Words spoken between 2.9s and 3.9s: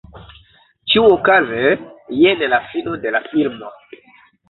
de la filmo.